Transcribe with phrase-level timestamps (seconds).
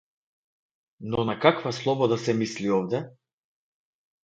[0.99, 3.05] Но на каква слобода се мисли овде?